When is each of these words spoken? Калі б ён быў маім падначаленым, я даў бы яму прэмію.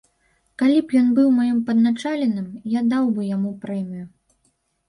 Калі 0.59 0.79
б 0.85 1.01
ён 1.01 1.11
быў 1.19 1.29
маім 1.39 1.59
падначаленым, 1.67 2.49
я 2.79 2.83
даў 2.95 3.13
бы 3.19 3.29
яму 3.35 3.53
прэмію. 3.67 4.05